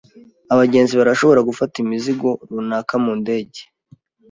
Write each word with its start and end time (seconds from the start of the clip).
Abagenzi 0.53 0.93
barashobora 0.99 1.47
gufata 1.49 1.75
imizigo 1.83 2.29
runaka 2.53 2.93
mu 3.03 3.13
ndege. 3.21 3.61